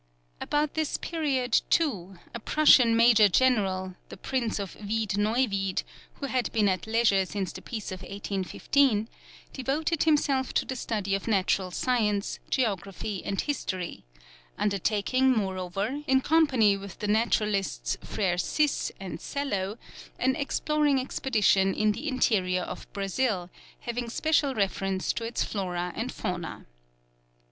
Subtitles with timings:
[0.41, 5.83] About this period too a Prussian Major General, the Prince of Wied Neuwied,
[6.15, 9.07] who had been at leisure since the peace of 1815,
[9.53, 14.03] devoted himself to the study of natural science, geography, and history,
[14.57, 19.77] undertaking moreover, in company with the naturalists Freirciss and Sellow,
[20.17, 26.11] an exploring expedition in the interior of Brazil, having special reference to its flora and
[26.11, 26.65] fauna.